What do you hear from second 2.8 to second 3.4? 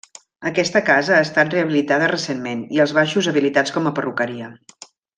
els baixos